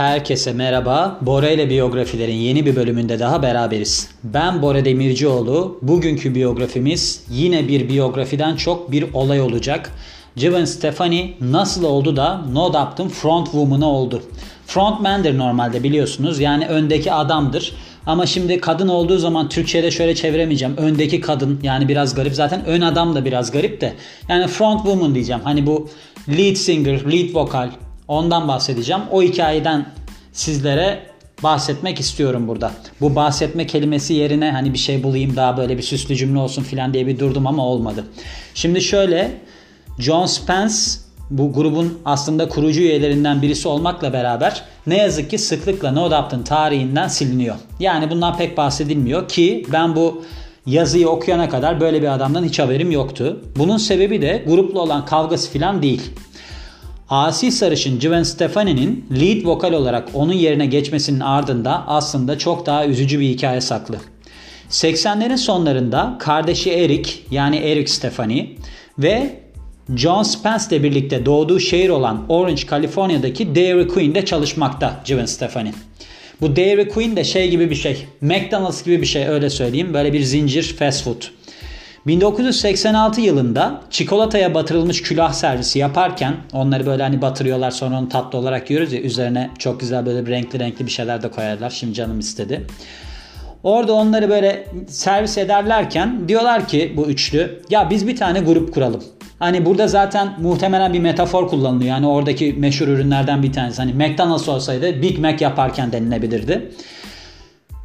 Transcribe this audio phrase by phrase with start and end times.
[0.00, 1.18] Herkese merhaba.
[1.20, 4.10] Bora ile biyografilerin yeni bir bölümünde daha beraberiz.
[4.24, 5.78] Ben Bora Demircioğlu.
[5.82, 9.90] Bugünkü biyografimiz yine bir biyografiden çok bir olay olacak.
[10.36, 14.22] Jiven Stefani nasıl oldu da No Doubt'ın front woman'ı oldu.
[14.66, 16.40] Frontman'dir normalde biliyorsunuz.
[16.40, 17.72] Yani öndeki adamdır.
[18.06, 20.76] Ama şimdi kadın olduğu zaman Türkçe'de şöyle çeviremeyeceğim.
[20.76, 22.34] Öndeki kadın yani biraz garip.
[22.34, 23.92] Zaten ön adam da biraz garip de.
[24.28, 25.40] Yani front woman diyeceğim.
[25.44, 25.88] Hani bu
[26.28, 27.70] lead singer, lead vokal
[28.10, 29.02] ondan bahsedeceğim.
[29.10, 29.86] O hikayeden
[30.32, 31.02] sizlere
[31.42, 32.72] bahsetmek istiyorum burada.
[33.00, 36.94] Bu bahsetme kelimesi yerine hani bir şey bulayım daha böyle bir süslü cümle olsun filan
[36.94, 38.04] diye bir durdum ama olmadı.
[38.54, 39.40] Şimdi şöyle
[39.98, 40.74] John Spence
[41.30, 47.08] bu grubun aslında kurucu üyelerinden birisi olmakla beraber ne yazık ki sıklıkla No Doubt'ın tarihinden
[47.08, 47.56] siliniyor.
[47.80, 50.22] Yani bundan pek bahsedilmiyor ki ben bu
[50.66, 53.40] yazıyı okuyana kadar böyle bir adamdan hiç haberim yoktu.
[53.56, 56.02] Bunun sebebi de grupla olan kavgası filan değil.
[57.10, 63.20] Asi Sarışın Gwen Stefani'nin lead vokal olarak onun yerine geçmesinin ardında aslında çok daha üzücü
[63.20, 63.96] bir hikaye saklı.
[64.70, 68.56] 80'lerin sonlarında kardeşi Eric yani Eric Stefani
[68.98, 69.40] ve
[69.96, 75.72] John Spence ile birlikte doğduğu şehir olan Orange, Kaliforniya'daki Dairy Queen'de çalışmakta Gwen Stefani.
[76.40, 78.06] Bu Dairy Queen de şey gibi bir şey.
[78.20, 79.94] McDonald's gibi bir şey öyle söyleyeyim.
[79.94, 81.22] Böyle bir zincir fast food.
[82.06, 88.70] 1986 yılında çikolataya batırılmış külah servisi yaparken onları böyle hani batırıyorlar sonra onu tatlı olarak
[88.70, 91.70] yiyoruz ya üzerine çok güzel böyle bir renkli renkli bir şeyler de koyarlar.
[91.70, 92.66] Şimdi canım istedi.
[93.62, 99.04] Orada onları böyle servis ederlerken diyorlar ki bu üçlü ya biz bir tane grup kuralım.
[99.38, 101.88] Hani burada zaten muhtemelen bir metafor kullanılıyor.
[101.90, 103.82] Yani oradaki meşhur ürünlerden bir tanesi.
[103.82, 106.70] Hani McDonald's olsaydı Big Mac yaparken denilebilirdi.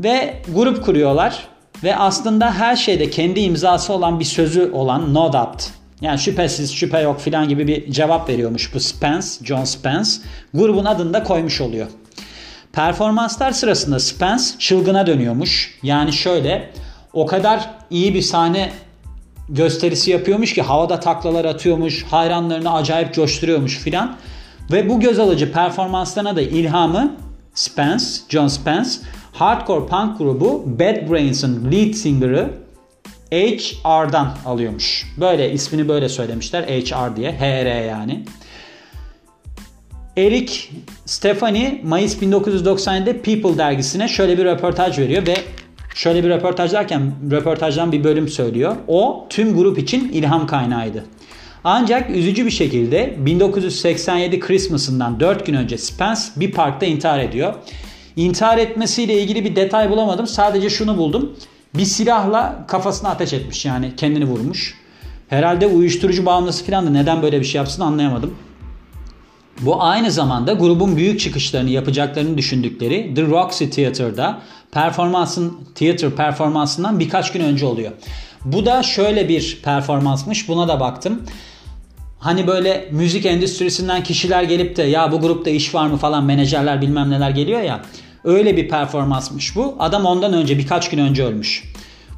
[0.00, 1.46] Ve grup kuruyorlar.
[1.84, 5.64] Ve aslında her şeyde kendi imzası olan bir sözü olan no doubt.
[6.00, 10.10] Yani şüphesiz şüphe yok filan gibi bir cevap veriyormuş bu Spence, John Spence.
[10.54, 11.86] Grubun adını da koymuş oluyor.
[12.72, 15.78] Performanslar sırasında Spence çılgına dönüyormuş.
[15.82, 16.70] Yani şöyle
[17.12, 18.72] o kadar iyi bir sahne
[19.48, 24.16] gösterisi yapıyormuş ki havada taklalar atıyormuş, hayranlarını acayip coşturuyormuş filan.
[24.72, 27.16] Ve bu göz alıcı performanslarına da ilhamı
[27.54, 28.90] Spence, John Spence
[29.40, 32.50] hardcore punk grubu Bad Brains'ın lead singer'ı
[33.32, 35.06] HR'dan alıyormuş.
[35.20, 37.32] Böyle ismini böyle söylemişler HR diye.
[37.32, 38.24] HR yani.
[40.16, 40.54] Eric
[41.06, 45.34] Stefani Mayıs 1997'de People dergisine şöyle bir röportaj veriyor ve
[45.94, 48.76] şöyle bir röportaj derken röportajdan bir bölüm söylüyor.
[48.88, 51.04] O tüm grup için ilham kaynağıydı.
[51.64, 57.54] Ancak üzücü bir şekilde 1987 Christmas'ından 4 gün önce Spence bir parkta intihar ediyor.
[58.20, 60.26] İntihar etmesiyle ilgili bir detay bulamadım.
[60.26, 61.32] Sadece şunu buldum.
[61.74, 64.74] Bir silahla kafasına ateş etmiş yani kendini vurmuş.
[65.28, 68.34] Herhalde uyuşturucu bağımlısı falan da neden böyle bir şey yapsın anlayamadım.
[69.60, 74.42] Bu aynı zamanda grubun büyük çıkışlarını yapacaklarını düşündükleri The Roxy Theater'da
[74.72, 77.92] performansın theater performansından birkaç gün önce oluyor.
[78.44, 80.48] Bu da şöyle bir performansmış.
[80.48, 81.22] Buna da baktım.
[82.18, 86.80] Hani böyle müzik endüstrisinden kişiler gelip de ya bu grupta iş var mı falan menajerler
[86.80, 87.82] bilmem neler geliyor ya.
[88.24, 89.76] Öyle bir performansmış bu.
[89.78, 91.64] Adam ondan önce birkaç gün önce ölmüş.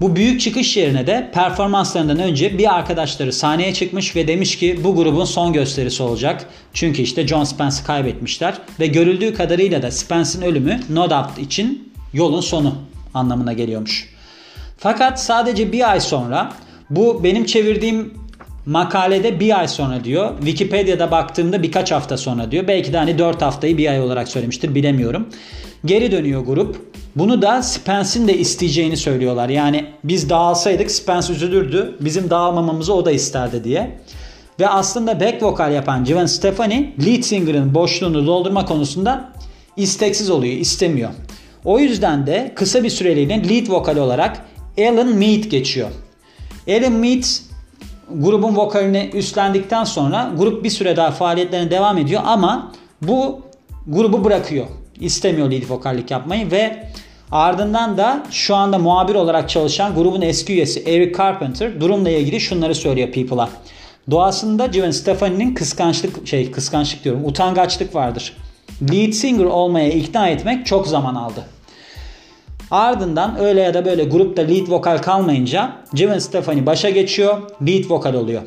[0.00, 4.96] Bu büyük çıkış yerine de performanslarından önce bir arkadaşları sahneye çıkmış ve demiş ki bu
[4.96, 6.46] grubun son gösterisi olacak.
[6.74, 12.40] Çünkü işte John Spence'ı kaybetmişler ve görüldüğü kadarıyla da Spence'in ölümü No Doubt için yolun
[12.40, 12.74] sonu
[13.14, 14.08] anlamına geliyormuş.
[14.78, 16.52] Fakat sadece bir ay sonra
[16.90, 18.14] bu benim çevirdiğim
[18.70, 20.38] makalede bir ay sonra diyor.
[20.38, 22.68] Wikipedia'da baktığımda birkaç hafta sonra diyor.
[22.68, 25.28] Belki de hani 4 haftayı bir ay olarak söylemiştir bilemiyorum.
[25.84, 26.90] Geri dönüyor grup.
[27.16, 29.48] Bunu da Spence'in de isteyeceğini söylüyorlar.
[29.48, 31.96] Yani biz dağılsaydık Spence üzülürdü.
[32.00, 33.98] Bizim dağılmamamızı o da isterdi diye.
[34.60, 39.32] Ve aslında back vokal yapan Gwen Stefani lead singer'ın boşluğunu doldurma konusunda
[39.76, 41.10] isteksiz oluyor, istemiyor.
[41.64, 44.46] O yüzden de kısa bir süreliğine lead vokal olarak
[44.78, 45.88] Alan Mead geçiyor.
[46.68, 47.22] Alan Mead
[48.14, 52.72] grubun vokalini üstlendikten sonra grup bir süre daha faaliyetlerine devam ediyor ama
[53.02, 53.40] bu
[53.86, 54.66] grubu bırakıyor.
[55.00, 56.86] İstemiyor lead vokallik yapmayı ve
[57.32, 62.74] ardından da şu anda muhabir olarak çalışan grubun eski üyesi Eric Carpenter durumla ilgili şunları
[62.74, 63.48] söylüyor People'a.
[64.10, 68.36] Doğasında Gwen Stefani'nin kıskançlık şey kıskançlık diyorum utangaçlık vardır.
[68.92, 71.44] Lead singer olmaya ikna etmek çok zaman aldı.
[72.70, 78.14] Ardından öyle ya da böyle grupta lead vokal kalmayınca Gwen Stefani başa geçiyor, lead vokal
[78.14, 78.42] oluyor.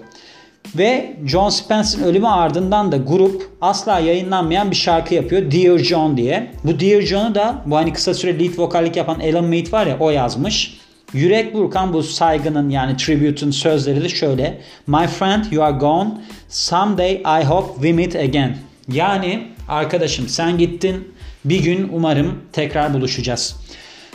[0.78, 5.52] Ve John Spence'in ölümü ardından da grup asla yayınlanmayan bir şarkı yapıyor.
[5.52, 6.52] Dear John diye.
[6.64, 9.98] Bu Dear John'u da bu hani kısa süre lead vokallik yapan Alan Mead var ya
[10.00, 10.78] o yazmış.
[11.14, 14.62] Yürek burkan bu saygının yani tribute'un sözleri de şöyle.
[14.88, 16.10] My friend you are gone.
[16.50, 18.58] Someday I hope we meet again.
[18.92, 21.14] Yani arkadaşım sen gittin
[21.46, 23.56] bir gün umarım tekrar buluşacağız.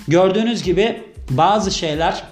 [0.09, 2.23] Gördüğünüz gibi bazı şeyler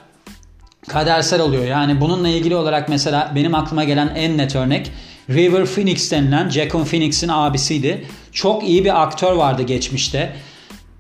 [0.89, 1.65] kadersel oluyor.
[1.65, 4.93] Yani bununla ilgili olarak mesela benim aklıma gelen en net örnek
[5.31, 8.07] River Phoenix denilen Joaquin Phoenix'in abisiydi.
[8.33, 10.37] Çok iyi bir aktör vardı geçmişte.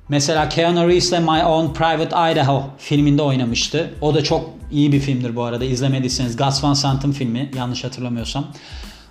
[0.09, 3.95] Mesela Keanu Reeves'le My Own Private Idaho filminde oynamıştı.
[4.01, 5.65] O da çok iyi bir filmdir bu arada.
[5.65, 8.47] İzlemediyseniz Gus Van Sant'ın filmi yanlış hatırlamıyorsam.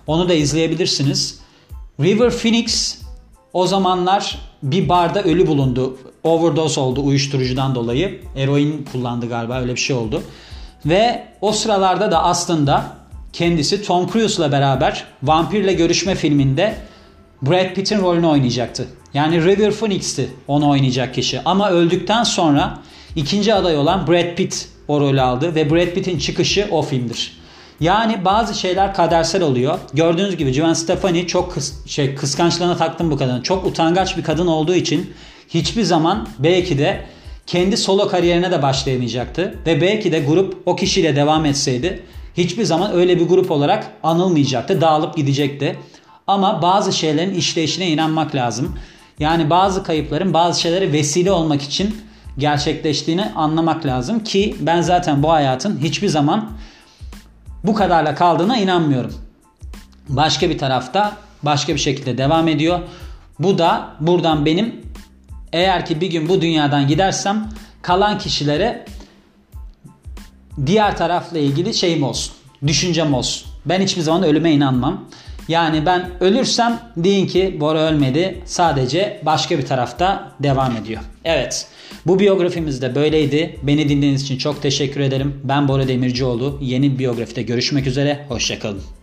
[0.06, 1.40] Onu da izleyebilirsiniz.
[2.00, 2.98] River Phoenix
[3.52, 5.98] o zamanlar bir barda ölü bulundu.
[6.26, 8.20] Overdose oldu uyuşturucudan dolayı.
[8.36, 10.22] Eroin kullandı galiba öyle bir şey oldu.
[10.86, 12.84] Ve o sıralarda da aslında
[13.32, 16.76] kendisi Tom Cruise'la beraber Vampirle Görüşme filminde
[17.42, 18.88] Brad Pitt'in rolünü oynayacaktı.
[19.14, 21.40] Yani River Phoenix'ti onu oynayacak kişi.
[21.44, 22.78] Ama öldükten sonra
[23.16, 27.36] ikinci aday olan Brad Pitt o rolü aldı ve Brad Pitt'in çıkışı o filmdir.
[27.80, 29.78] Yani bazı şeyler kadersel oluyor.
[29.94, 33.42] Gördüğünüz gibi Gwen Stefani çok kıs şey kıskançlığına taktım bu kadını.
[33.42, 35.14] Çok utangaç bir kadın olduğu için
[35.48, 37.04] hiçbir zaman belki de
[37.46, 42.02] kendi solo kariyerine de başlayamayacaktı ve belki de grup o kişiyle devam etseydi
[42.36, 45.78] hiçbir zaman öyle bir grup olarak anılmayacaktı, dağılıp gidecekti.
[46.26, 48.78] Ama bazı şeylerin işleyişine inanmak lazım.
[49.18, 51.96] Yani bazı kayıpların bazı şeylere vesile olmak için
[52.38, 56.50] gerçekleştiğini anlamak lazım ki ben zaten bu hayatın hiçbir zaman
[57.64, 59.14] bu kadarla kaldığına inanmıyorum.
[60.08, 62.80] Başka bir tarafta başka bir şekilde devam ediyor.
[63.38, 64.85] Bu da buradan benim
[65.56, 67.48] eğer ki bir gün bu dünyadan gidersem
[67.82, 68.84] kalan kişilere
[70.66, 72.34] diğer tarafla ilgili şeyim olsun.
[72.66, 73.48] Düşüncem olsun.
[73.66, 75.04] Ben hiçbir zaman ölüme inanmam.
[75.48, 78.42] Yani ben ölürsem deyin ki Bora ölmedi.
[78.44, 81.02] Sadece başka bir tarafta devam ediyor.
[81.24, 81.66] Evet.
[82.06, 83.60] Bu biyografimiz de böyleydi.
[83.62, 85.40] Beni dinlediğiniz için çok teşekkür ederim.
[85.44, 86.58] Ben Bora Demircioğlu.
[86.62, 88.26] Yeni biyografide görüşmek üzere.
[88.28, 88.95] Hoşçakalın.